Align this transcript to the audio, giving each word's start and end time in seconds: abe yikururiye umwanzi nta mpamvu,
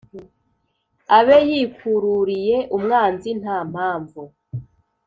abe 1.17 1.37
yikururiye 1.49 2.57
umwanzi 2.75 3.29
nta 3.41 3.57
mpamvu, 3.71 4.21